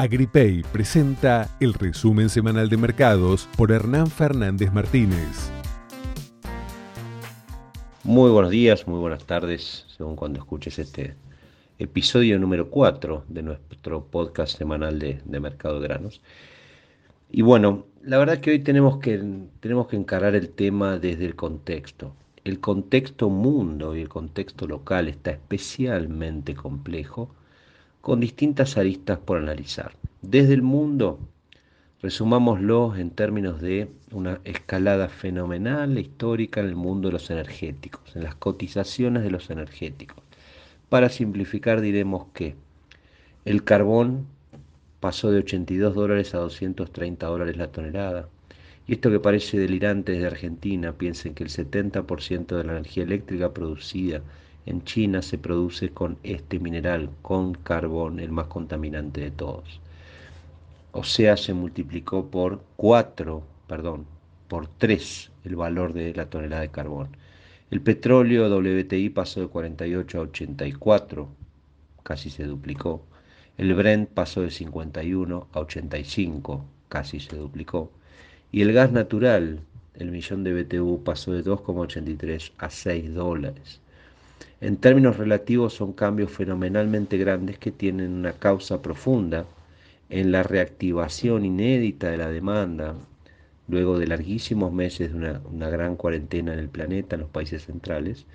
[0.00, 5.50] Agripay presenta el resumen semanal de mercados por Hernán Fernández Martínez.
[8.04, 11.16] Muy buenos días, muy buenas tardes, según cuando escuches este
[11.80, 16.20] episodio número 4 de nuestro podcast semanal de, mercado de granos.
[17.28, 19.20] Y bueno, la verdad que hoy tenemos que,
[19.58, 22.14] tenemos que encarar el tema desde el contexto.
[22.44, 27.34] El contexto mundo y el contexto local está especialmente complejo
[28.08, 29.92] con distintas aristas por analizar.
[30.22, 31.18] Desde el mundo,
[32.00, 38.24] resumámoslo en términos de una escalada fenomenal histórica en el mundo de los energéticos, en
[38.24, 40.24] las cotizaciones de los energéticos.
[40.88, 42.54] Para simplificar diremos que
[43.44, 44.26] el carbón
[45.00, 48.30] pasó de 82 dólares a 230 dólares la tonelada.
[48.86, 53.52] Y esto que parece delirante desde Argentina, piensen que el 70% de la energía eléctrica
[53.52, 54.22] producida
[54.66, 59.80] en China se produce con este mineral, con carbón, el más contaminante de todos.
[60.92, 64.06] O sea, se multiplicó por 4, perdón,
[64.48, 67.08] por 3 el valor de la tonelada de carbón.
[67.70, 71.28] El petróleo WTI pasó de 48 a 84,
[72.02, 73.02] casi se duplicó.
[73.58, 77.92] El Brent pasó de 51 a 85, casi se duplicó.
[78.50, 79.60] Y el gas natural,
[79.94, 83.80] el millón de BTU, pasó de 2,83 a 6 dólares.
[84.60, 89.46] En términos relativos son cambios fenomenalmente grandes que tienen una causa profunda
[90.10, 92.94] en la reactivación inédita de la demanda,
[93.68, 98.26] luego de larguísimos meses de una, gran cuarentena en el planeta, en los países centrales.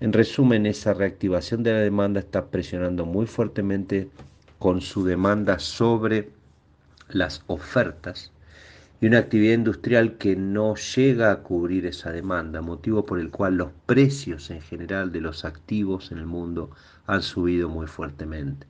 [0.00, 4.08] En resumen, esa reactivación de la demanda está presionando muy fuertemente
[4.58, 6.30] con su demanda sobre
[7.08, 8.32] las ofertas
[9.00, 13.56] y una actividad industrial que no llega a cubrir esa demanda, motivo por el cual
[13.56, 16.70] los precios en general de los activos en el mundo
[17.06, 18.66] han subido muy fuertemente.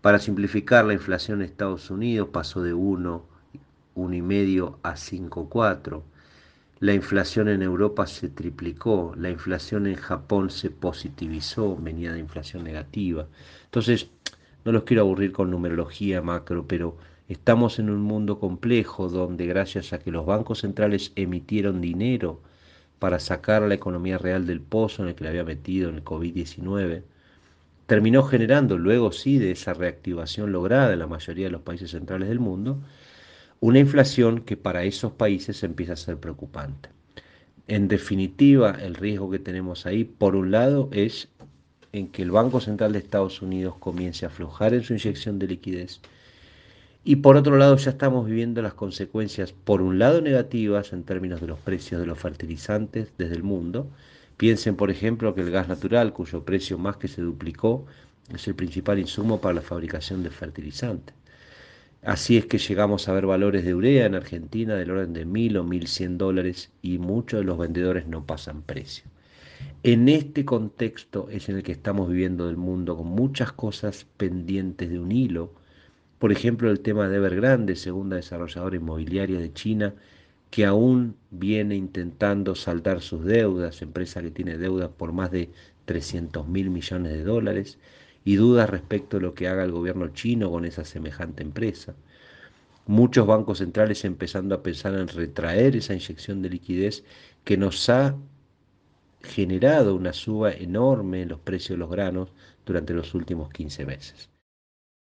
[0.00, 3.24] Para simplificar, la inflación en Estados Unidos pasó de 1,
[3.96, 6.02] 1,5 a 5,4.
[6.78, 12.62] La inflación en Europa se triplicó, la inflación en Japón se positivizó, venía de inflación
[12.62, 13.26] negativa.
[13.64, 14.10] Entonces,
[14.64, 16.98] no los quiero aburrir con numerología macro, pero
[17.28, 22.40] Estamos en un mundo complejo donde gracias a que los bancos centrales emitieron dinero
[23.00, 25.96] para sacar a la economía real del pozo en el que la había metido en
[25.96, 27.02] el COVID-19,
[27.86, 32.28] terminó generando, luego sí de esa reactivación lograda en la mayoría de los países centrales
[32.28, 32.80] del mundo,
[33.58, 36.90] una inflación que para esos países empieza a ser preocupante.
[37.66, 41.28] En definitiva, el riesgo que tenemos ahí, por un lado, es
[41.92, 45.48] en que el Banco Central de Estados Unidos comience a aflojar en su inyección de
[45.48, 46.00] liquidez
[47.08, 51.40] y por otro lado ya estamos viviendo las consecuencias, por un lado negativas en términos
[51.40, 53.88] de los precios de los fertilizantes desde el mundo.
[54.36, 57.86] Piensen, por ejemplo, que el gas natural, cuyo precio más que se duplicó,
[58.34, 61.14] es el principal insumo para la fabricación de fertilizantes.
[62.02, 65.58] Así es que llegamos a ver valores de urea en Argentina del orden de mil
[65.58, 69.04] o mil cien dólares y muchos de los vendedores no pasan precio.
[69.84, 74.90] En este contexto es en el que estamos viviendo del mundo con muchas cosas pendientes
[74.90, 75.52] de un hilo,
[76.18, 79.94] por ejemplo, el tema de Evergrande, segunda desarrolladora inmobiliaria de China,
[80.50, 85.50] que aún viene intentando saldar sus deudas, empresa que tiene deudas por más de
[85.84, 87.78] 300 mil millones de dólares,
[88.24, 91.94] y dudas respecto a lo que haga el gobierno chino con esa semejante empresa.
[92.86, 97.04] Muchos bancos centrales empezando a pensar en retraer esa inyección de liquidez
[97.44, 98.16] que nos ha
[99.22, 102.32] generado una suba enorme en los precios de los granos
[102.64, 104.35] durante los últimos 15 meses.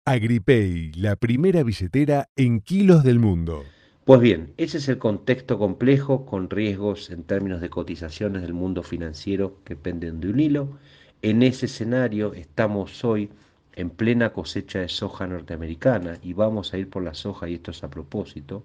[0.06, 3.64] Agripay, la primera billetera en kilos del mundo.
[4.06, 8.82] Pues bien, ese es el contexto complejo con riesgos en términos de cotizaciones del mundo
[8.82, 10.78] financiero que penden de un hilo.
[11.20, 13.28] En ese escenario estamos hoy
[13.76, 17.70] en plena cosecha de soja norteamericana y vamos a ir por la soja y esto
[17.70, 18.64] es a propósito.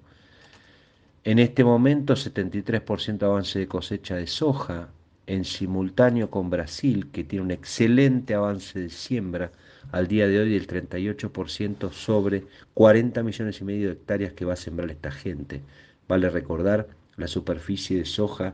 [1.25, 4.89] En este momento 73% avance de cosecha de soja
[5.27, 9.51] en simultáneo con Brasil que tiene un excelente avance de siembra
[9.91, 14.53] al día de hoy del 38% sobre 40 millones y medio de hectáreas que va
[14.53, 15.61] a sembrar esta gente.
[16.07, 16.87] Vale recordar
[17.17, 18.53] la superficie de soja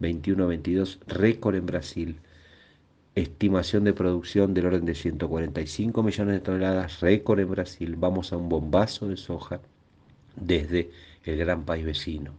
[0.00, 2.16] 21-22, récord en Brasil.
[3.14, 7.96] Estimación de producción del orden de 145 millones de toneladas, récord en Brasil.
[7.96, 9.60] Vamos a un bombazo de soja
[10.36, 10.90] desde
[11.24, 12.32] el gran país vecino.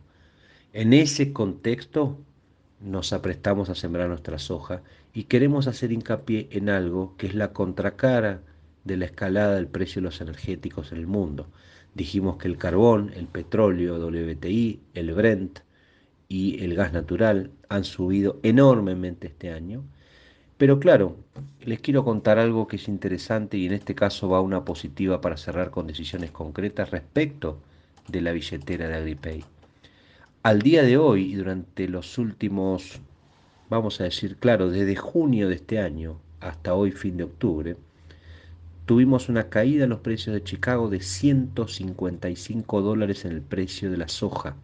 [0.74, 2.18] En ese contexto
[2.84, 4.82] nos aprestamos a sembrar nuestra soja
[5.14, 8.42] y queremos hacer hincapié en algo que es la contracara
[8.84, 11.48] de la escalada del precio de los energéticos en el mundo.
[11.96, 15.60] Dijimos que el carbón, el petróleo, WTI, el Brent
[16.28, 19.84] y el gas natural han subido enormemente este año.
[20.58, 21.16] Pero claro,
[21.62, 25.38] les quiero contar algo que es interesante y en este caso va una positiva para
[25.38, 27.60] cerrar con decisiones concretas respecto
[28.08, 29.44] de la billetera de AgriPay.
[30.44, 33.00] Al día de hoy y durante los últimos,
[33.70, 37.78] vamos a decir, claro, desde junio de este año hasta hoy, fin de octubre,
[38.86, 43.96] tuvimos una caída en los precios de Chicago de 155 dólares en el precio de
[43.96, 44.58] la soja,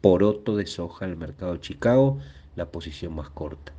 [0.00, 2.18] poroto de soja en el mercado de Chicago,
[2.54, 3.72] la posición más corta.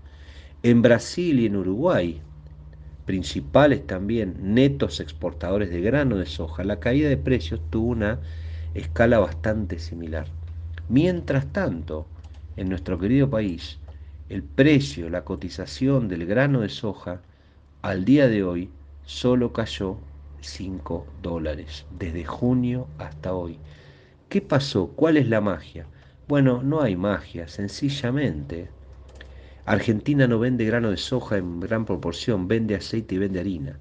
[0.62, 2.21] En Brasil y en Uruguay,
[3.06, 8.19] principales también netos exportadores de grano de soja, la caída de precios tuvo una
[8.75, 10.27] escala bastante similar.
[10.89, 12.07] Mientras tanto,
[12.56, 13.80] en nuestro querido país,
[14.30, 17.22] el precio, la cotización del grano de soja
[17.81, 18.72] al día de hoy
[19.04, 20.00] solo cayó
[20.39, 23.60] 5 dólares, desde junio hasta hoy.
[24.30, 24.94] ¿Qué pasó?
[24.95, 25.89] ¿Cuál es la magia?
[26.28, 28.72] Bueno, no hay magia, sencillamente.
[29.66, 33.80] Argentina no vende grano de soja en gran proporción, vende aceite y vende harina.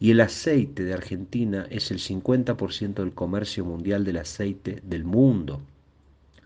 [0.00, 5.62] Y el aceite de Argentina es el 50% del comercio mundial del aceite del mundo,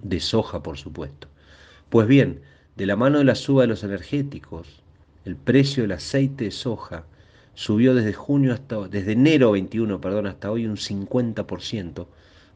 [0.02, 1.28] de soja por supuesto.
[1.88, 2.40] Pues bien,
[2.76, 4.82] de la mano de la suba de los energéticos,
[5.24, 7.04] el precio del aceite de soja
[7.54, 12.06] subió desde junio hasta desde enero 21, perdón, hasta hoy un 50%,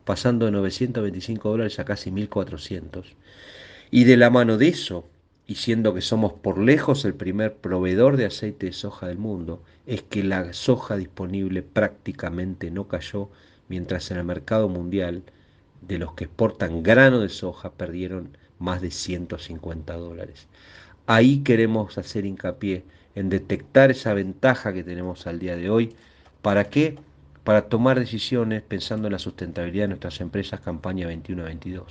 [0.05, 3.15] pasando de 925 dólares a casi 1400.
[3.91, 5.09] Y de la mano de eso,
[5.47, 9.63] y siendo que somos por lejos el primer proveedor de aceite de soja del mundo,
[9.87, 13.31] es que la soja disponible prácticamente no cayó,
[13.69, 15.23] mientras en el mercado mundial
[15.83, 20.47] de los que exportan grano de soja perdieron más de 150 dólares.
[21.07, 22.85] Ahí queremos hacer hincapié
[23.15, 25.95] en detectar esa ventaja que tenemos al día de hoy.
[26.43, 26.99] ¿Para qué?
[27.45, 31.85] Para tomar decisiones pensando en la sustentabilidad de nuestras empresas campaña 21-22.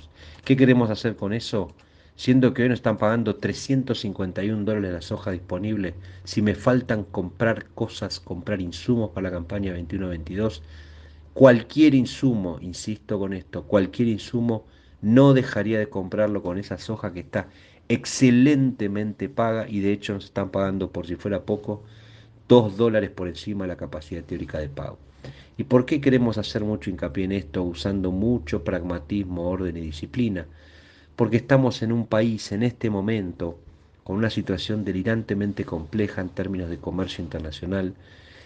[0.44, 1.74] ¿Qué queremos hacer con eso?
[2.14, 5.94] Siendo que hoy nos están pagando 351 dólares la soja disponible,
[6.24, 10.62] si me faltan comprar cosas, comprar insumos para la campaña 21-22,
[11.36, 14.64] cualquier insumo, insisto con esto, cualquier insumo
[15.02, 17.48] no dejaría de comprarlo con esa soja que está
[17.90, 21.82] excelentemente paga y de hecho nos están pagando por si fuera poco
[22.48, 24.96] dos dólares por encima de la capacidad teórica de pago.
[25.58, 30.46] ¿Y por qué queremos hacer mucho hincapié en esto usando mucho pragmatismo, orden y disciplina?
[31.16, 33.58] Porque estamos en un país en este momento
[34.04, 37.94] con una situación delirantemente compleja en términos de comercio internacional.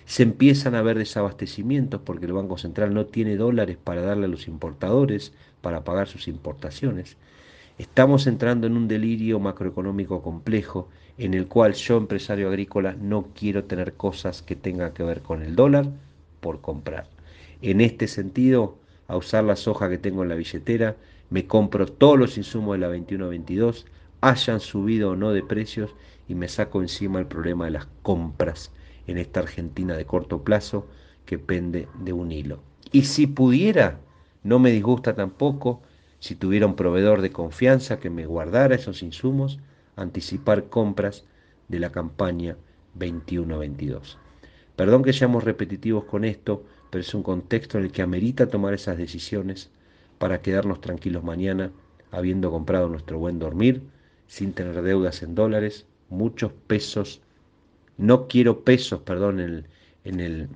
[0.05, 4.29] Se empiezan a ver desabastecimientos porque el Banco Central no tiene dólares para darle a
[4.29, 7.17] los importadores para pagar sus importaciones.
[7.79, 13.65] Estamos entrando en un delirio macroeconómico complejo en el cual yo, empresario agrícola, no quiero
[13.65, 15.87] tener cosas que tengan que ver con el dólar
[16.41, 17.09] por comprar.
[17.63, 20.97] En este sentido, a usar la soja que tengo en la billetera,
[21.31, 23.85] me compro todos los insumos de la 21-22,
[24.23, 25.95] hayan subido o no de precios,
[26.27, 28.73] y me saco encima el problema de las compras
[29.11, 30.87] en esta Argentina de corto plazo
[31.27, 32.61] que pende de un hilo.
[32.93, 34.01] Y si pudiera,
[34.43, 35.83] no me disgusta tampoco
[36.19, 39.59] si tuviera un proveedor de confianza que me guardara esos insumos,
[39.97, 41.25] anticipar compras
[41.69, 42.57] de la campaña
[42.99, 44.17] 21-22.
[44.77, 48.75] Perdón que seamos repetitivos con esto, pero es un contexto en el que amerita tomar
[48.75, 49.71] esas decisiones
[50.19, 51.73] para quedarnos tranquilos mañana,
[52.11, 53.83] habiendo comprado nuestro buen dormir,
[54.27, 57.23] sin tener deudas en dólares, muchos pesos,
[58.01, 59.67] no quiero pesos, perdón, en el,
[60.05, 60.49] en el,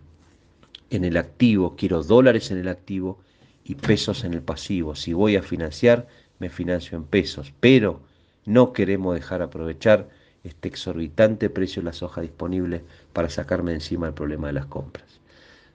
[0.89, 3.21] en el activo, quiero dólares en el activo
[3.65, 4.95] y pesos en el pasivo.
[4.95, 6.09] Si voy a financiar,
[6.39, 8.01] me financio en pesos, pero
[8.47, 10.09] no queremos dejar aprovechar
[10.43, 12.83] este exorbitante precio de la soja disponible
[13.13, 15.21] para sacarme encima el problema de las compras.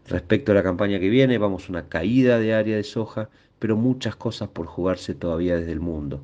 [0.08, 3.78] Respecto a la campaña que viene, vamos a una caída de área de soja, pero
[3.78, 6.24] muchas cosas por jugarse todavía desde el mundo.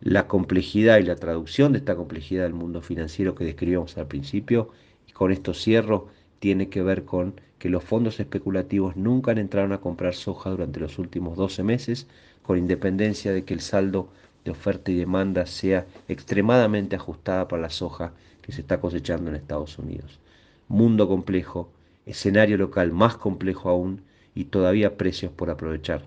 [0.00, 4.70] La complejidad y la traducción de esta complejidad del mundo financiero que describíamos al principio,
[5.08, 6.08] y con esto cierro,
[6.38, 10.80] tiene que ver con que los fondos especulativos nunca han entrado a comprar soja durante
[10.80, 12.06] los últimos 12 meses,
[12.42, 14.08] con independencia de que el saldo
[14.44, 19.36] de oferta y demanda sea extremadamente ajustada para la soja que se está cosechando en
[19.36, 20.20] Estados Unidos.
[20.68, 21.70] Mundo complejo,
[22.04, 24.02] escenario local más complejo aún
[24.34, 26.02] y todavía precios por aprovechar.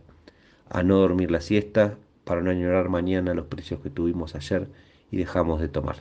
[0.70, 4.68] A no dormir la siesta para no añorar mañana los precios que tuvimos ayer
[5.10, 5.96] y dejamos de tomar.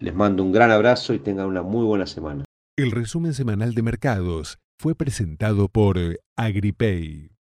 [0.00, 2.44] Les mando un gran abrazo y tengan una muy buena semana.
[2.76, 5.98] El resumen semanal de mercados fue presentado por
[6.36, 7.30] AgriPay.